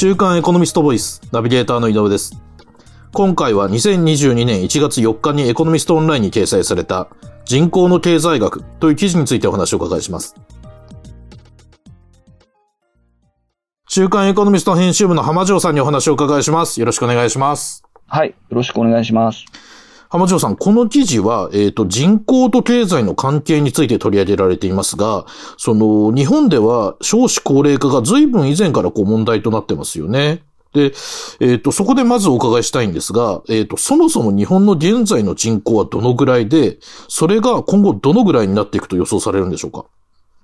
[0.00, 2.32] 週刊エコノミストボイス、ナビゲーターの井上です。
[3.12, 7.10] 今回は2022年1月4日にエコノミストオンラインに掲載された
[7.44, 10.34] 人口の経済学という記事についてお話をお伺いします。
[13.90, 16.80] 週刊エコノミスト編集部の浜城さんにお話をお伺いします。
[16.80, 17.82] よろしくお願いします。
[18.06, 18.28] はい。
[18.28, 19.44] よろしくお願いします。
[20.10, 25.24] 浜城さん、この記事は、えっ、と、人口と経済の関係について取り上げられていますが、
[25.56, 30.42] その、日本では少子高齢化が随分以前からこう問題となってますよね。
[30.74, 30.92] で、
[31.38, 39.84] えっ、と、そこでまずお伺いしたいんですが、えっ、と、そもそも日本の現在の人口はどのぐらいで、それが今後どのぐらいになっていくと予想されるんでしょうか？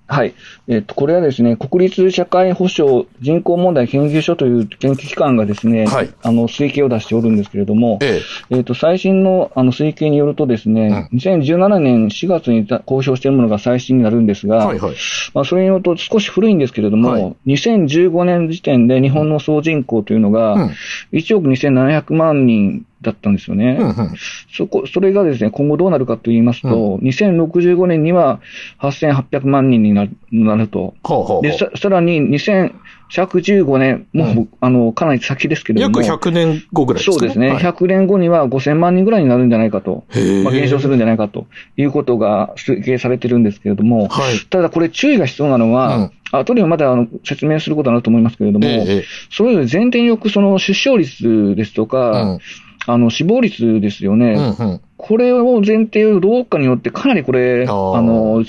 [0.09, 0.35] はい。
[0.69, 14.51] えっと、これはですね、国立社会保障人口問題研究所という研究機関がですね、はいあの、推計を出しておるんですけれども、ええっと、最新のあの推計によるとですね、2017年4月に公表しているものが最新になるんですえ。
[14.51, 14.95] が、はいはい。
[15.35, 20.71] まあ、それによると少し古いんですけれども、はい2015年時点で日本の総人口というのが、うん
[21.13, 23.77] 1億2700万人だったんですよね。
[23.81, 24.15] うんうん。
[24.53, 28.41] そこ、それがですね、今後どうなるかと言いますと、2065年には
[28.81, 30.95] 8800万人になるなると。
[31.03, 36.07] はあ、はあはで、あ、ささらに2115年、もう、うあの、かなり先ですけれど約も。
[36.07, 37.63] 100年後ぐらいですかそうですね、はい。
[37.63, 40.05] 100年後には5000万人ぐらいになるんじゃないかと、
[40.43, 41.47] まあ、減少するんじゃないかと。
[41.77, 44.39] いうことが推計されてるんですけれども、はい。
[44.51, 46.11] ただこれ注意が必要なのは、うん。
[46.33, 49.05] 後でまだあの説明することになると思いますけれども、ええええ。
[49.31, 52.39] それより前提によくその出生率ですとか、うん
[52.87, 54.81] あの死亡率ですよね、うんうん。
[54.97, 58.45] これを前提をどうかによって、かなりこれ、あの、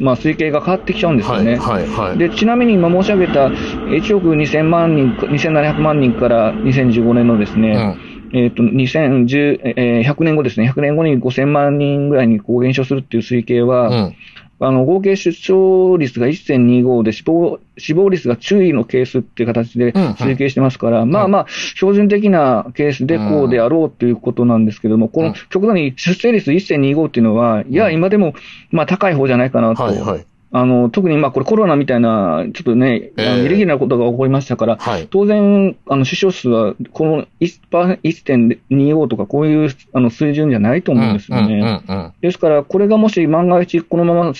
[0.00, 1.56] まあ、推計が変わってきちゃうんですよね。
[1.56, 2.18] はい、はい、はい。
[2.18, 7.96] で、ちなみに今申し上げた1億2000万人、2700万人から2015年のですね、
[8.32, 14.16] えっ、と、2010、えー100年後ですね、100年後に5000万人ぐらいにこう減少するっていう推計は、うん。
[14.60, 28.34] あの、合計出生率が1.25で死亡、死亡率が注意のケースっていう形でうんうん推計してますから、まあまあ、標準的なケースでこうであろうということなんですけども、この極端に出生率1.25っていうのは、いや、今でも、
[28.70, 29.82] まあ高い方じゃないかなと。
[29.82, 30.26] はい、はい。
[30.50, 35.06] あの、特にまあこれコロナみたいな、ちょっとね、ええイレギュラーなことが起こりましたから、はい。
[35.10, 41.82] 当然、あの、死傷数は、この1% 1.25とか、こういうあの水準じゃないと思うんですよね。
[41.88, 44.32] うんうんうんですから、これがもし万が一、このまま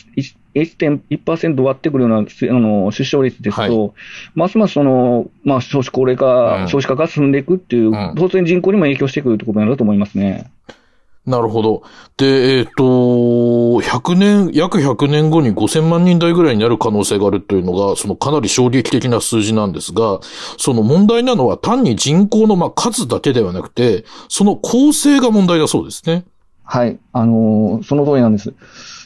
[0.54, 3.92] 1.1%割ってくるようなすあの出生率ですと、は
[4.34, 10.50] ますますその、まあ、少子高齢化、うん少子化が進んでいくっていう、ん当然人口にも影響してくるということになると思いますね。
[11.28, 11.82] なるほど。
[12.16, 20.20] で、えっ、と、100年、約100年後に5000万人台ぐらいになる可能性があるというのが、そのかなり衝撃的な数字なんですが、
[20.56, 26.24] その問題なのは単に人口のまあ数だけではなくて、その構成が問題だそうですね。
[26.64, 28.54] はい、あのーその通りなんです。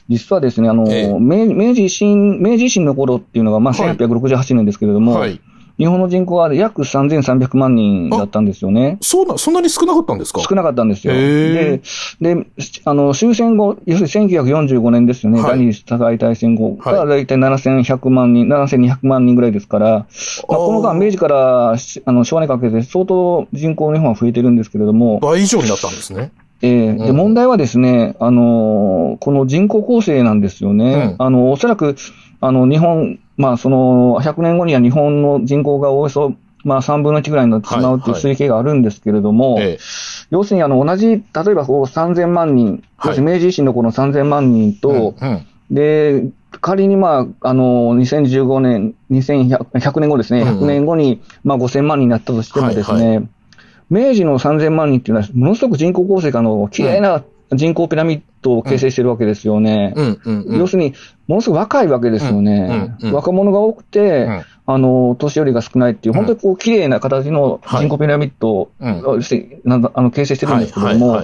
[0.08, 5.40] 実はですね、あのーええ明明治維新、明治維新の頃っていうのが、まあ、はい1868年ですけれども、はい。
[5.82, 8.98] 日本の人口は約3300万人だったんですよね。
[9.00, 10.40] そうな、そんなに少なかったんですか？
[10.48, 11.12] 少なかったんですよ。
[11.12, 11.80] へ
[12.20, 12.46] で、で、
[12.84, 15.50] あの、終戦後、要するに1945年ですよね、はい。
[15.58, 16.94] 第二次世界大戦後はい。
[16.94, 20.06] がだいたい7100万人、7200万人ぐらいですから、ま
[20.54, 26.30] あ、この間、明治からしあの昭和にかけて相当人口の日本は増えてるんですけれども、倍以上になったんですね。
[26.62, 27.16] えーでうん。
[27.16, 31.16] 問題はですね、あのーこの人口構成なんですよね。
[31.18, 31.26] うん。
[31.26, 31.96] あの、おそらく、
[32.40, 36.34] あの、日本、まあ、その、100年後には日本の人口がおよそ、
[36.64, 39.78] まあ、3分の1ぐらいになってしまうというはい推計があるんですけれども、え
[40.30, 41.22] 要するにあの同じ、例え
[41.54, 43.20] ばこう3000万人、はい。
[43.20, 45.46] 明治維新のこの3000万人えと、うんうん。
[45.70, 46.24] で、
[46.60, 50.58] 仮にまあ、あの、2015年、2100 100年後ですね、うんうん。
[50.60, 53.28] 100年後にまあ5000万人になったとしてもですね、
[53.90, 57.22] 明治の3000万人っていうのは、ものすごく人口構成がの綺麗な
[57.54, 59.94] 人口ピラミッドを形成してるわけですよね。
[60.48, 60.94] 要するに、
[61.26, 62.96] ものすごく若いわけですよね。
[63.12, 64.42] 若者が多くて、うん。
[64.64, 69.22] あの、年寄りが少ないっていう、うん本当にこう、綺麗な形の人口ピラミッドを、うん。
[69.22, 71.22] してなんだあの形成してるんですけども、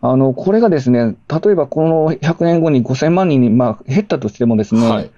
[0.00, 5.10] あの、これがですね、例えばこの100年後に5000万人に、まあ、減ったとしてもですね、はい。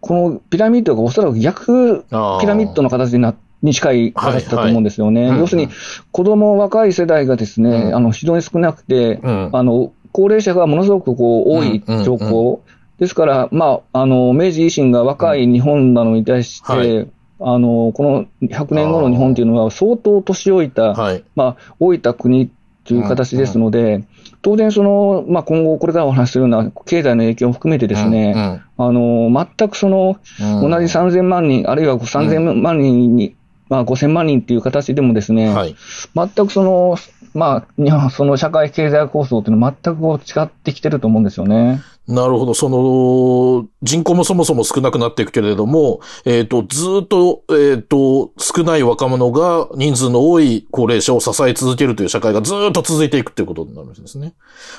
[0.00, 2.04] このピラミッドがおそらく逆
[2.40, 5.22] ピラミッドの形になに近い形だと思うんですよね。
[5.22, 5.40] はいはい。
[5.40, 5.68] 要するに、
[6.12, 7.96] 子供、若い世代がですね、うん。
[7.96, 9.50] あの、非常に少なくて、うん。
[9.52, 12.60] あの、高齢者がものすごくこう、多いうんうん状況。
[12.98, 17.08] ですから、まあ、あの、明治維新が若い日本なのに対して、はい。
[17.38, 21.24] あの、この100年後の日本っていうのは相当年老いた、はい。
[21.34, 22.50] まあ、老いた国
[22.84, 24.04] という形ですので、
[24.42, 30.70] 当然その、まあ、今後これからお話しするような経済の影響を含めてですね、あの、全くその、うん。
[30.70, 33.36] 同じ3000万人、あるいは3000万人に、
[33.68, 35.76] まあ、5000万人っていう形でもですね、はい。
[36.14, 36.96] 全くその、
[37.34, 41.82] まあ、日本その社会経済構想っていうのは全く違ってきてると思うんですよね。
[42.08, 42.54] なるほど。
[42.54, 54.34] その、人口もそもそも少なくなっていくけれども、えっ、ー、と、ずっと、えっ、ー、と、少ない若者が人数の多い高齢者を支え続けるという社会がずっと続いていくっていうことになるんですね。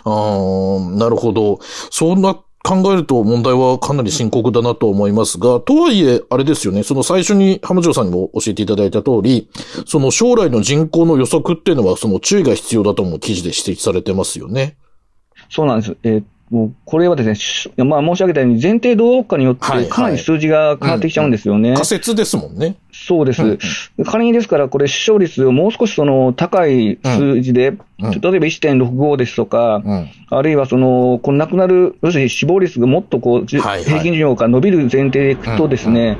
[0.06, 1.60] あーなるほど。
[1.62, 2.38] そんな
[2.68, 9.50] 考えると問題はかなり深刻だなと思いますが、とはいえ、あれですよね、その最初に浜城さんにも教えていただいた通り、
[9.86, 14.76] その将来の人口の予測っていうのは、その注意が必要だとも記事で指摘されてますよね。
[15.50, 15.98] そうなんです。
[16.04, 21.74] えー、もうこれはですね、まあ申し上げたように前提どうかによってかなり数字が変わってきちゃうんですよね。
[21.74, 22.78] 仮説ですもんね。
[22.92, 23.60] そうです。
[24.06, 29.82] 仮にですから、これ、死傷率をもう少しその高い数字で、例えば1.65ですとか、
[30.30, 36.18] あるいはその、この亡くなる、要するに死亡率がもっとこう、平均寿命が伸びる前提でいくとですね、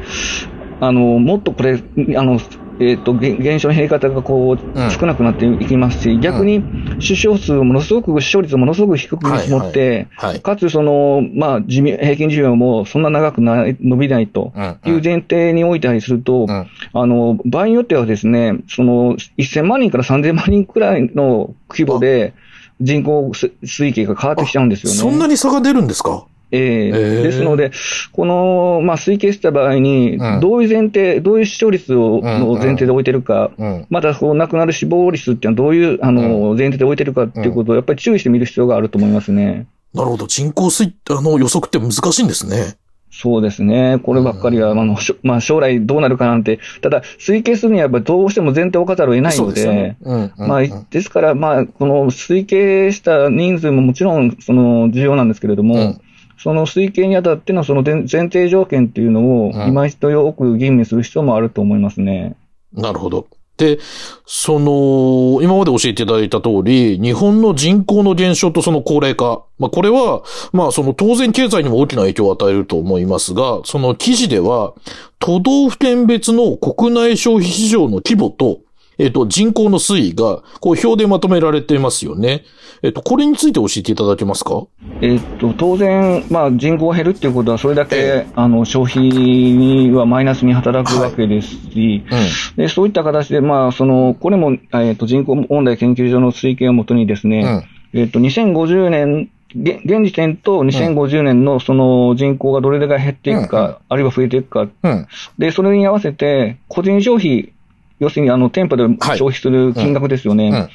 [0.80, 1.82] あの、もっとこれ、
[2.16, 2.40] あの、
[2.80, 6.64] えっ、ー、と、減少の減り方がこう、少なくなっていきますし、逆に
[7.00, 10.08] 出生数をものすごく、死傷率をものすごく低く見積もって、
[10.44, 14.54] かつその、まあ、寿命、平均寿命もそんな長くな伸びないと
[14.86, 16.46] いう前提においたりすると、
[16.94, 22.34] あの、場合によってはですね、その、1000万人から3000万人くらいの規模で、
[22.80, 23.30] 人口
[23.64, 24.98] 推計が変わってきちゃうんですよね。
[24.98, 26.28] そんなに差が出るんですか？
[26.52, 27.20] えー、え。
[27.20, 27.72] ー、ですので、
[28.12, 39.68] この、まあ、推計した場合に、どういう前提、うん、どういう視聴率を、の前提で置いてるか、うん、また、こう、亡くなる死亡率っていうのはどういう、あの、前提で置いてるかっていうことを、やっぱり注意してみる必要があると思いますね。
[39.94, 40.28] なるほど。
[40.28, 42.78] 人口推、あの、予測って難しいんですね。
[43.10, 44.00] そうですね。
[44.04, 49.96] こればっかりは、あの、まあ、将来どうなるかなんて、ただ、推計するにはやっぱりどうしても前提を置かざるを得ないので、
[50.38, 56.02] まあ、ですから、まあ、この推計した人数ももちろん、その、重要なんですけれども、うん
[56.38, 62.36] その推計にあたってのその前提条件っていうのを、今一度よく吟味する必要もあると思いますね。
[62.76, 63.28] うん、なるほど。
[63.58, 63.80] で、
[64.26, 69.44] その、今まで教えていただいた通り、日本の人口の減少とその高齢化。
[69.58, 70.24] まあ、これは、
[70.54, 74.76] まあ、その当然経済にも大きな影響を与えると思いますが、その記事では、
[75.18, 78.60] 都道府県別の国内消費市場の規模と、
[79.00, 82.44] えっ、と、人口の推移が、こう、表でまとめられていますよね。
[82.82, 84.64] えっ、と、これについて教えていただけますか？
[85.02, 92.22] えっ、と、当然、まあ、人口が減るっていうことは、それだけ、あの、消費にはマイナスに働くわけですし、はい。
[92.22, 105.08] うん、でそういった形で、まあ、その、これも、えっ、と、人口問題研究所の推計をもとにですね、うん、えっ、と、2050年現時点と2050年のその人口がどれだけ減っていくか、うん、あるいは増えていくか、うん、
[105.38, 107.54] で、それに合わせて、個人消費
[108.00, 110.70] 要するに、あの、店舗で消費する金額ですよね。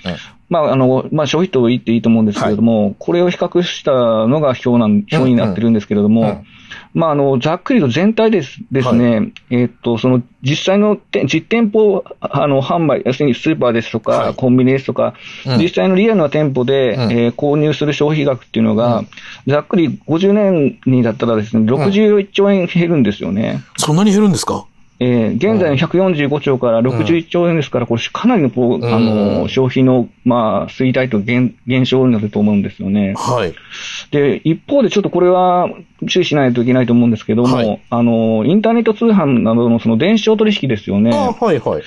[0.52, 6.28] まあ、あの、まあ、消費と言っていいと思うんですけれども、はい、これを比較したのが表なん、表になってるんですけれども、うん。
[6.28, 6.46] うん、
[6.92, 15.14] まあ、あの、ざっくりと全体ですですね、はい、えっと、その、実際の実店舗、あの、販売、要するにスーパーですとか、はい、コンビニですとか、
[15.46, 19.04] うん、実際のリアルな店舗で、うん、えー、購入する消費額っていうのが、
[19.46, 23.62] ざっくり50年にだったらですね、61兆円減るんですよね。
[23.78, 24.66] そんなに減るんですか？
[24.98, 33.14] えー、現在の145兆から61兆円ですから、これかなりのこう、あの、消費の、まあ、衰退と減減少になると思うんですよね。
[33.16, 33.54] はい。
[34.12, 35.68] で、一方でちょっとこれは
[36.08, 41.10] 注意しないといけないと思うんですけども、はい、あの、インターネット通販などのその電子商取引ですよね。
[41.12, 41.82] あはいはい。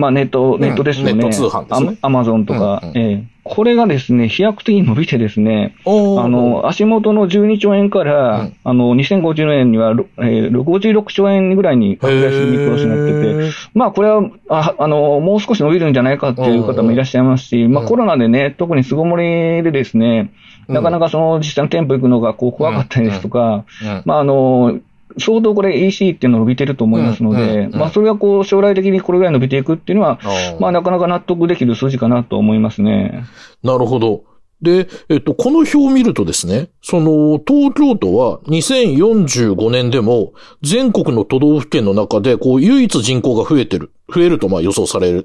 [0.00, 1.12] まあネット、ネットですよね。
[1.12, 1.98] ネット通販ですね。
[2.02, 5.88] アマゾンとか、うんうん、えーこれがですね、飛躍的に伸びてですね、あ
[6.28, 19.24] の、足元の12兆円から、うん、あの、2050年には、えー、56兆円ぐらいに拡大する見通しになってて、まあ、これは、ああの、もう少し伸びるんじゃないかっていう方もいらっしゃいますし、まあ、コロナでね、特に巣ごもり
[19.62, 20.32] でですね、
[20.68, 23.64] なかなかその実際の店舗行くのがこう怖かったりですとか、
[24.04, 24.78] まあ、あの、
[25.18, 30.20] 相当これ EC っていうのは伸びてると思いますので、まあそれはこう将来的にこれぐらい伸びていくっていうのは、
[30.60, 33.24] まあなかなか納得できる数字かなと思いますね。
[33.62, 34.24] なるほど。
[34.62, 45.24] で、えっと、この表を見るとですね、その、東京都は2045年でも、全国の都道府県の中で、こう、唯一人口が増えてる、増えるとまあ予想され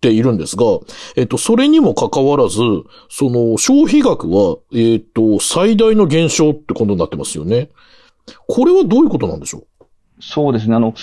[0.00, 0.64] ているんですが、
[1.16, 2.58] えっと、それにもかかわらず、
[3.10, 7.68] その、消費額は、えっと、最大の減少ってことになってますよね。
[8.46, 9.64] これはどういうことなんでしょう？
[10.20, 10.76] そうですね。
[10.76, 10.94] あの、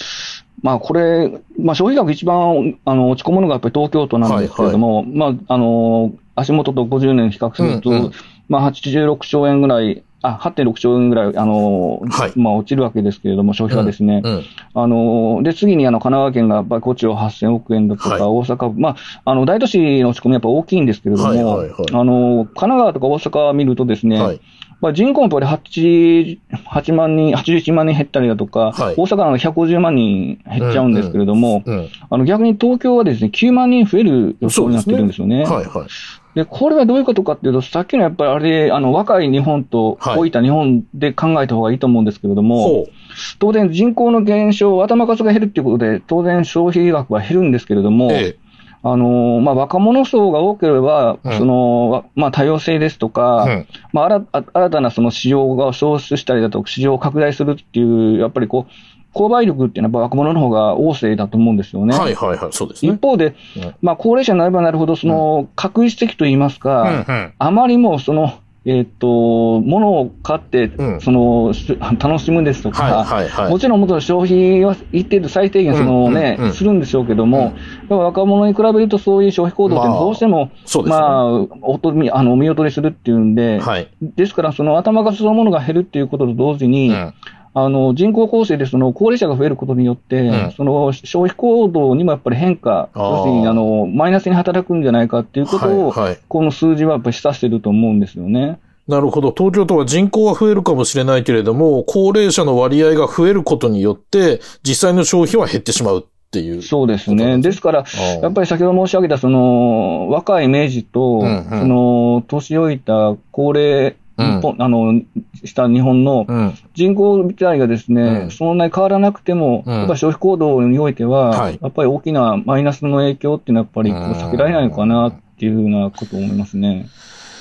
[0.62, 8.12] まあ、これ、まあ、消費額一番、あの、落ち込むのがやっぱり東京都なんですけれども、はいはい、まあ、あの、足元と50年比較すると、うんうん、
[8.48, 14.22] まあ、86兆円ぐらい、あ、8.6兆円ぐらい、あの、はい、まあ、落ちるわけですけれども、消費がですね。
[14.24, 14.44] うんうん、
[14.74, 24.42] あの、で、次に、あの、神奈川県が、やっぱり5兆8000億円だとか、はい、大阪、まあ、あの、大都市の落ち込みやっぱ大きいんですけれども、はいはいはい、あの、神奈川とか大阪を見るとですね、はい
[24.80, 31.80] まあ、人口もやっぱり 8, 8万人、81万人減ったりだとか、はい、大阪の150万人減っちゃうんですけれども、うんうん。
[31.80, 35.40] うん、あの逆に東京はですね、9万人増える予想になってるんですよね。
[35.40, 35.88] ねはいはい。
[36.36, 40.30] で、これはどういうことかっていうと、さっきのやっぱりあれ、あの、若い日本と老い。
[40.30, 42.92] た日本で考えた方がいいと思うんですけれども、はい、
[43.40, 48.47] 当然人口の減少、頭数が減るっていうことで、当然消費額は減るんですけれども、ええ
[48.84, 61.98] あのまあ、若者層が多ければ、うん、そのまあ、多様性ですとか、うん、まあ、新たなその市場が創出したりだとか、市場を拡大するっていう、やっぱりこう、購買力っていうのは若者の方が旺盛だと思うんですよね。
[61.98, 62.92] はいはいはい、そうですね。
[62.92, 68.34] 一方で、うん、まあ、高齢者になればなるほど、その、確率的と言いますか、うんうん、あまりもその、
[68.70, 71.54] えっ、ー、と、物を買って、うん、その、
[72.00, 77.54] 楽しむですとか、はいはいはい、もちろんもちろん消費は一定で最低限そのね、するんでしょうけども、
[77.90, 81.32] うん、若者に比べるとそういう消費行動ってどうしても、まあ、ね、まあ、
[81.62, 87.14] おとあの、見劣りするっていうんで、はい、ですからその頭数そのものが減るっていうことと同時に、うん
[87.60, 98.60] あの人口構成でその高齢者が増えることによって、うん、その消費行動にもやっぱり変化、要するにあのマイナスに働くんじゃないかっていうことを、はいはい、この数字はやっぱり示唆してると思うんですよね。
[98.88, 99.34] なるほど。
[99.36, 106.62] 東京都は人口は増えるかもしれないけれども、高齢者の割合が増えることによって、実際の消費は減ってしまうっていう。
[106.62, 107.40] そうですね。
[107.40, 107.86] ですから、
[108.22, 115.02] やっぱり先ほど申し上げた、その、若い明治と、うんうん、その、年老いた高齢日本、うん、あの、
[115.44, 116.26] した日本の
[116.74, 126.88] 人口自体がですね、うん、そんなに変わらなくても、やっぱり消費行動においては、やっぱり大きなマイナスの影響っていうのはやっぱり避けられないのかなっていうふうなことを思いますね。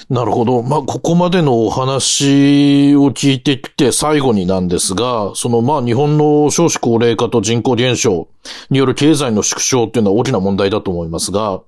[0.08, 0.62] なるほど。
[0.62, 8.28] まあ、ここまでのお話を聞いてきて最後になんですが、そのまあ、日本の少子高齢化と人口減少
[8.70, 11.62] による経済の縮小っていうのは大きな問題だと思いますが、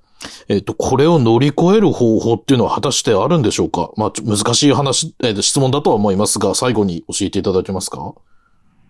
[0.49, 3.91] えっ、と、これを乗り越える方法っていうのは果たしてあるんでしょうか？
[3.97, 8.15] まあ、難しい話、えー、質問だとは思いますが、最後に教えていただけますか？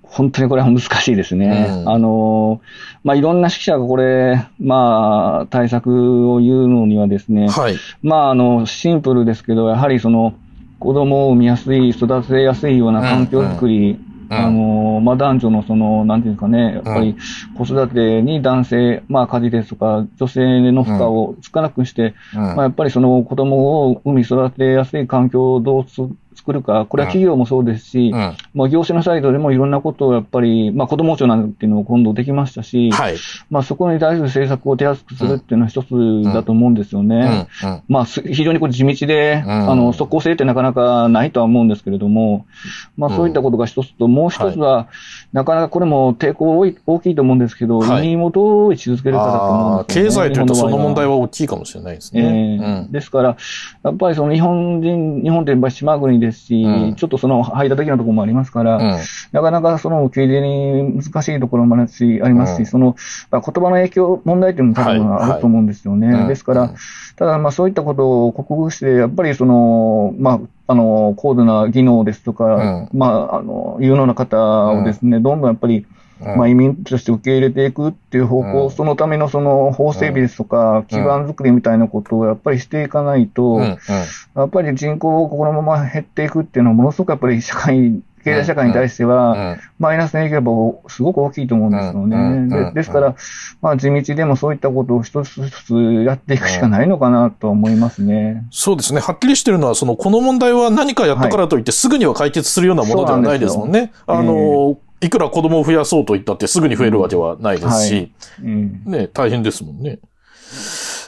[0.02, 1.66] 本当にこれは難しいですね。
[1.68, 2.62] うん、あの、
[3.04, 10.32] まあ、いろんな指揮者がこれ、まあ、対策を言うのにはですね、はい、まあ、あの、シンプルですけど、やはりその、
[10.78, 17.16] 子供を産みやすい、育てやすいような環境づくり、うん、あの、まあ、男女のその、なんていうんですかね、やっぱり
[17.56, 25.84] 子育てに男性、まあ、家事ですとか、女性の負荷を少なくして、まあ、やっぱりその子供を産み育てやすい環境をどう
[26.38, 33.16] 作るか、これは企業もそうですし、うん、まあ、業種のサイドでもいろんなことをやっぱり、まあ、子ども庁なんていうのも今度できましたし、はい、
[33.50, 37.48] まあ、そこに対する政策を手厚くするっていうのは一つだと思うんですよね。
[37.62, 42.46] うんうん、まあ、非常にこう地道で、あの、即効性ってなかなかないとは思うんですけれども、
[42.96, 44.86] まあ、そういったことが一つと、もう一つは、はい、
[45.32, 50.08] なかなかこれも抵抗大きいと思うんですけど、はい、移民をどう位置づけるかだと思うんですよね。
[50.08, 52.58] 経済というとその問題は大きいかもしれないですね。
[52.60, 53.36] えーですから、
[53.82, 58.98] やっぱりその日本人、日本って島国ですし、うん、ちょっとその排他的なところもありますから、うん、
[59.32, 62.96] なかなかその受け入れに難しいところもありますし、ありますしその、
[63.30, 66.06] まあ、言葉の影響、問題というのも多分あると思うんですよね。
[66.08, 66.74] はいはい、ですから、
[67.16, 75.86] ただまあそういったことを克服して、やっぱりその、まあ、あの、高度な技能ですとか、まあ、あの、有能な方をですね、どんどんやっぱり、
[76.20, 92.64] まあ、移民として受け入れていくっていう方向、うん、そのためのその法整備ですとか、基盤づくりみたいなことをやっぱりしていかないと、やっぱり人口このまま減っていくっていうのは、ものすごくやっぱり社会、経済社会に対しては、マイナスの影響がすごく大きいと思うんですよね。
[92.64, 93.14] でですから、
[93.62, 98.44] まあ、地道でもそういったことを一つずつやっていくしかないのかなと思いますね。
[98.50, 99.00] そうですね。
[99.00, 103.92] はっきりしてるのは、その、この問題は何かやったからといって、すぐには解決するようなものではないですもんね。
[104.06, 108.12] あの、いくら子供を増やそうと言ったってすぐに増えるわけはないですし、はい
[108.42, 109.98] うん、ね、大変ですもんね。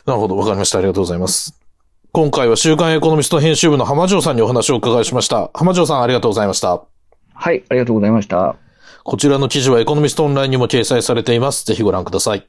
[0.07, 0.79] なるほど、わかりました。
[0.79, 1.61] ありがとうございます。
[2.13, 5.51] 今回は週刊エコノミスト編集部の浜城さんにお話をお伺いしました。
[5.55, 6.83] 浜城さんありがとうございました。
[7.35, 8.57] はい、ありがとうございました。
[9.05, 11.65] こちらの記事はエコノミストオンラインにも掲載されています。
[11.65, 12.47] ぜひご覧ください。